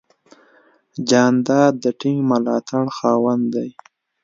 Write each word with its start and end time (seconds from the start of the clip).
جانداد 1.09 1.73
د 1.83 1.85
ټینګ 1.99 2.19
ملاتړ 2.29 2.83
خاوند 2.97 3.45
دی. 3.55 3.69